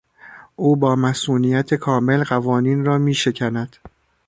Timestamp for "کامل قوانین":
1.73-2.85